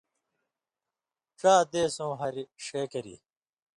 [1.39, 3.15] ڇا دیسؤں ہار ݜے کری۔